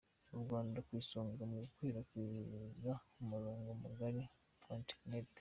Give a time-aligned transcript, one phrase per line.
[0.35, 4.21] U Rwanda ku isonga mu gukwirakwiza umurongo mugari
[4.67, 5.35] wa Iterineti